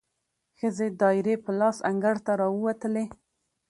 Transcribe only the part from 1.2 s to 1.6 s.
په